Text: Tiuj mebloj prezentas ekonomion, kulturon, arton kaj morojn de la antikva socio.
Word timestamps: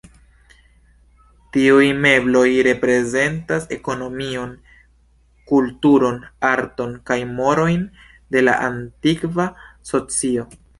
Tiuj 1.57 1.83
mebloj 2.05 2.45
prezentas 2.85 3.69
ekonomion, 3.77 4.57
kulturon, 5.53 6.19
arton 6.53 6.99
kaj 7.11 7.21
morojn 7.37 7.87
de 8.37 8.47
la 8.49 8.59
antikva 8.73 9.49
socio. 9.95 10.53